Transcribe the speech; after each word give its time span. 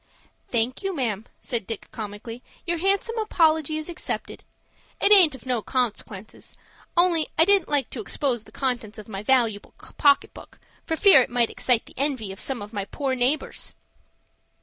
"Thank 0.49 0.81
you, 0.81 0.95
ma'am," 0.95 1.27
said 1.39 1.67
Dick, 1.67 1.87
comically; 1.91 2.41
"your 2.65 2.79
handsome 2.79 3.19
apology 3.19 3.77
is 3.77 3.87
accepted. 3.87 4.43
It 4.99 5.11
aint 5.13 5.35
of 5.35 5.45
no 5.45 5.61
consequence, 5.61 6.57
only 6.97 7.27
I 7.37 7.45
didn't 7.45 7.69
like 7.69 7.91
to 7.91 8.01
expose 8.01 8.45
the 8.45 8.51
contents 8.51 8.97
of 8.97 9.07
my 9.07 9.21
valooable 9.21 9.73
pocket 9.99 10.33
book, 10.33 10.57
for 10.87 10.95
fear 10.97 11.21
it 11.21 11.29
might 11.29 11.51
excite 11.51 11.85
the 11.85 11.93
envy 11.97 12.31
of 12.31 12.39
some 12.39 12.63
of 12.63 12.73
my 12.73 12.85
poor 12.85 13.13
neighbors." 13.13 13.75